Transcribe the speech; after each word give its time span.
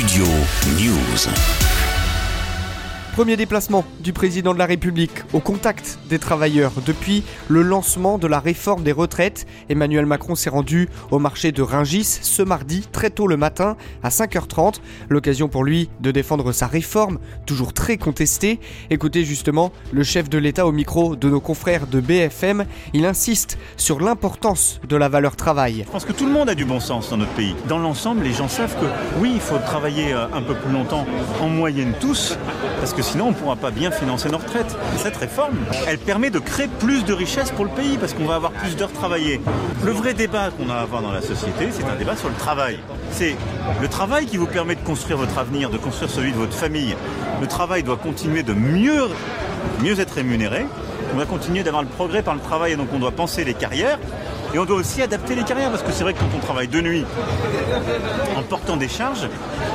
Studio 0.00 0.24
News. 0.78 1.69
Premier 3.20 3.36
déplacement 3.36 3.84
du 4.00 4.14
président 4.14 4.54
de 4.54 4.58
la 4.58 4.64
République 4.64 5.10
au 5.34 5.40
contact 5.40 5.98
des 6.08 6.18
travailleurs 6.18 6.72
depuis 6.86 7.22
le 7.48 7.60
lancement 7.60 8.16
de 8.16 8.26
la 8.26 8.40
réforme 8.40 8.82
des 8.82 8.92
retraites. 8.92 9.46
Emmanuel 9.68 10.06
Macron 10.06 10.34
s'est 10.34 10.48
rendu 10.48 10.88
au 11.10 11.18
marché 11.18 11.52
de 11.52 11.60
Ringis 11.60 12.20
ce 12.22 12.40
mardi 12.40 12.80
très 12.90 13.10
tôt 13.10 13.26
le 13.26 13.36
matin 13.36 13.76
à 14.02 14.08
5h30. 14.08 14.76
L'occasion 15.10 15.48
pour 15.48 15.64
lui 15.64 15.90
de 16.00 16.10
défendre 16.12 16.50
sa 16.52 16.66
réforme, 16.66 17.18
toujours 17.44 17.74
très 17.74 17.98
contestée. 17.98 18.58
Écoutez 18.88 19.26
justement 19.26 19.70
le 19.92 20.02
chef 20.02 20.30
de 20.30 20.38
l'État 20.38 20.66
au 20.66 20.72
micro 20.72 21.14
de 21.14 21.28
nos 21.28 21.40
confrères 21.40 21.86
de 21.88 22.00
BFM. 22.00 22.64
Il 22.94 23.04
insiste 23.04 23.58
sur 23.76 24.00
l'importance 24.00 24.80
de 24.88 24.96
la 24.96 25.10
valeur 25.10 25.36
travail. 25.36 25.84
Je 25.86 25.92
pense 25.92 26.06
que 26.06 26.14
tout 26.14 26.24
le 26.24 26.32
monde 26.32 26.48
a 26.48 26.54
du 26.54 26.64
bon 26.64 26.80
sens 26.80 27.10
dans 27.10 27.18
notre 27.18 27.34
pays. 27.34 27.54
Dans 27.68 27.78
l'ensemble, 27.78 28.22
les 28.22 28.32
gens 28.32 28.48
savent 28.48 28.80
que 28.80 28.86
oui, 29.20 29.32
il 29.34 29.40
faut 29.42 29.58
travailler 29.58 30.14
euh, 30.14 30.24
un 30.32 30.40
peu 30.40 30.54
plus 30.54 30.72
longtemps, 30.72 31.04
en 31.38 31.48
moyenne 31.50 31.92
tous, 32.00 32.38
parce 32.78 32.94
que 32.94 33.09
sinon 33.10 33.26
on 33.26 33.30
ne 33.30 33.34
pourra 33.34 33.56
pas 33.56 33.72
bien 33.72 33.90
financer 33.90 34.28
nos 34.28 34.38
retraites. 34.38 34.76
Cette 34.96 35.16
réforme, 35.16 35.56
elle 35.88 35.98
permet 35.98 36.30
de 36.30 36.38
créer 36.38 36.68
plus 36.78 37.04
de 37.04 37.12
richesses 37.12 37.50
pour 37.50 37.64
le 37.64 37.70
pays 37.70 37.98
parce 37.98 38.14
qu'on 38.14 38.24
va 38.24 38.36
avoir 38.36 38.52
plus 38.52 38.76
d'heures 38.76 38.92
travaillées. 38.92 39.40
Le 39.84 39.90
vrai 39.90 40.14
débat 40.14 40.50
qu'on 40.50 40.70
a 40.70 40.74
à 40.74 40.80
avoir 40.82 41.02
dans 41.02 41.10
la 41.10 41.20
société, 41.20 41.68
c'est 41.72 41.84
un 41.84 41.96
débat 41.96 42.16
sur 42.16 42.28
le 42.28 42.36
travail. 42.36 42.78
C'est 43.10 43.36
le 43.80 43.88
travail 43.88 44.26
qui 44.26 44.36
vous 44.36 44.46
permet 44.46 44.76
de 44.76 44.80
construire 44.80 45.18
votre 45.18 45.38
avenir, 45.38 45.70
de 45.70 45.78
construire 45.78 46.10
celui 46.10 46.30
de 46.30 46.36
votre 46.36 46.54
famille. 46.54 46.94
Le 47.40 47.46
travail 47.48 47.82
doit 47.82 47.96
continuer 47.96 48.44
de 48.44 48.52
mieux, 48.52 49.08
être 49.98 50.14
rémunéré. 50.14 50.66
On 51.12 51.16
va 51.16 51.26
continuer 51.26 51.64
d'avoir 51.64 51.82
le 51.82 51.88
progrès 51.88 52.22
par 52.22 52.34
le 52.34 52.40
travail 52.40 52.72
et 52.72 52.76
donc 52.76 52.88
on 52.94 53.00
doit 53.00 53.10
penser 53.10 53.42
les 53.44 53.54
carrières. 53.54 53.98
Et 54.52 54.58
on 54.58 54.64
doit 54.64 54.78
aussi 54.78 55.00
adapter 55.00 55.36
les 55.36 55.44
carrières 55.44 55.70
parce 55.70 55.84
que 55.84 55.92
c'est 55.92 56.02
vrai 56.02 56.12
que 56.12 56.18
quand 56.18 56.30
on 56.36 56.40
travaille 56.40 56.66
de 56.66 56.80
nuit 56.80 57.04
en 58.36 58.42
portant 58.42 58.76
des 58.76 58.88
charges, 58.88 59.28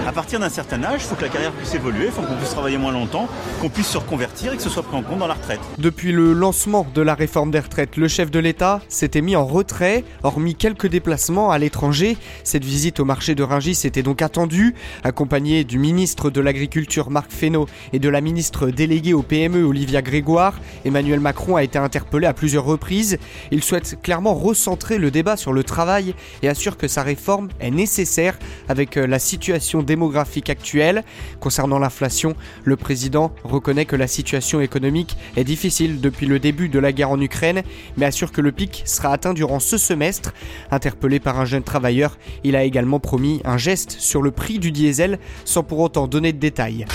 à 0.05 0.11
partir 0.11 0.37
d'un 0.37 0.49
certain 0.49 0.83
âge, 0.83 0.99
il 1.01 1.07
faut 1.07 1.15
que 1.15 1.21
la 1.21 1.29
carrière 1.29 1.53
puisse 1.53 1.73
évoluer, 1.75 2.07
il 2.07 2.11
faut 2.11 2.21
qu'on 2.21 2.35
puisse 2.35 2.49
travailler 2.49 2.77
moins 2.77 2.91
longtemps, 2.91 3.29
qu'on 3.61 3.69
puisse 3.69 3.87
se 3.87 3.97
reconvertir 3.97 4.51
et 4.51 4.57
que 4.57 4.61
ce 4.61 4.69
soit 4.69 4.83
pris 4.83 4.97
en 4.97 5.01
compte 5.01 5.19
dans 5.19 5.27
la 5.27 5.35
retraite. 5.35 5.61
Depuis 5.77 6.11
le 6.11 6.33
lancement 6.33 6.85
de 6.93 7.01
la 7.01 7.15
réforme 7.15 7.51
des 7.51 7.59
retraites, 7.59 7.95
le 7.95 8.09
chef 8.09 8.29
de 8.31 8.39
l'État 8.39 8.81
s'était 8.89 9.21
mis 9.21 9.37
en 9.37 9.45
retrait, 9.45 10.03
hormis 10.23 10.55
quelques 10.55 10.87
déplacements 10.87 11.51
à 11.51 11.57
l'étranger. 11.57 12.17
Cette 12.43 12.65
visite 12.65 12.99
au 12.99 13.05
marché 13.05 13.33
de 13.33 13.43
Rungis 13.43 13.79
était 13.85 14.03
donc 14.03 14.21
attendue, 14.21 14.75
accompagnée 15.05 15.63
du 15.63 15.79
ministre 15.79 16.29
de 16.29 16.41
l'Agriculture 16.41 17.11
Marc 17.11 17.31
Fesneau 17.31 17.65
et 17.93 17.99
de 17.99 18.09
la 18.09 18.19
ministre 18.19 18.67
déléguée 18.67 19.13
au 19.13 19.21
PME 19.21 19.63
Olivia 19.63 20.01
Grégoire. 20.01 20.59
Emmanuel 20.83 21.21
Macron 21.21 21.55
a 21.55 21.63
été 21.63 21.79
interpellé 21.79 22.27
à 22.27 22.33
plusieurs 22.33 22.65
reprises. 22.65 23.17
Il 23.51 23.63
souhaite 23.63 24.01
clairement 24.01 24.33
ressortir 24.33 24.64
centrer 24.65 24.97
le 24.97 25.11
débat 25.11 25.37
sur 25.37 25.53
le 25.53 25.63
travail 25.63 26.15
et 26.41 26.49
assure 26.49 26.75
que 26.75 26.87
sa 26.87 27.03
réforme 27.03 27.49
est 27.59 27.69
nécessaire 27.69 28.39
avec 28.67 28.97
euh, 28.97 29.05
la 29.05 29.19
situation 29.19 29.83
démographique 29.83 30.49
actuelle. 30.49 31.03
Concernant 31.39 31.77
l'inflation, 31.77 32.35
le 32.63 32.75
président 32.75 33.31
reconnaît 33.43 33.85
que 33.85 33.95
la 33.95 34.07
situation 34.07 34.61
économique 34.61 35.17
est 35.37 35.43
difficile 35.43 36.01
depuis 36.01 36.25
le 36.25 36.39
début 36.39 36.67
de 36.67 36.79
la 36.79 36.91
guerre 36.93 37.11
en 37.11 37.21
Ukraine, 37.21 37.61
mais 37.95 38.07
assure 38.07 38.31
que 38.31 38.41
le 38.41 38.51
pic 38.51 38.81
sera 38.85 39.13
atteint 39.13 39.35
durant 39.35 39.59
ce 39.59 39.77
semestre. 39.77 40.33
Interpellé 40.71 41.19
par 41.19 41.39
un 41.39 41.45
jeune 41.45 41.63
travailleur, 41.63 42.17
il 42.43 42.55
a 42.55 42.63
également 42.63 42.99
promis 42.99 43.41
un 43.45 43.57
geste 43.57 43.91
sur 43.99 44.23
le 44.23 44.31
prix 44.31 44.57
du 44.57 44.71
diesel 44.71 45.19
sans 45.43 45.61
pour 45.61 45.77
autant 45.77 46.07
donner 46.07 46.33
de 46.33 46.39
détails. 46.39 46.87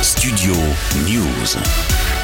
Studio 0.00 0.54
News. 1.06 2.15